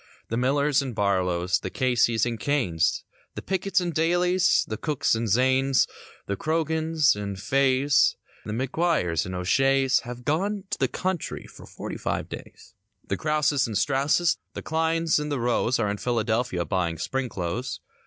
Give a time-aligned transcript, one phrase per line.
[0.29, 3.03] 68 The Millers and Barlows; the Caseys and Kanes;
[3.35, 5.85] The Picketts and Daileys; the Cooks and Zanes;
[6.25, 12.29] The Crogans and Faheys, McGuires and O'Sheas, Have gone to the country for forty five
[12.29, 12.73] days.
[13.09, 17.79] The Krauses and Strauses; the Klines and the Roes Are in Philadelphia buying spring clothes.